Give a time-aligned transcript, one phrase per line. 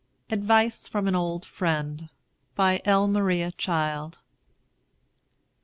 [0.31, 2.09] ADVICE FROM AN OLD FRIEND.
[2.55, 3.07] BY L.
[3.07, 4.23] MARIA CHILD.